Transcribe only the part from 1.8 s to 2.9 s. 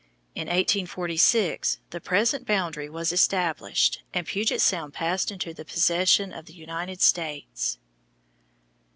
the present boundary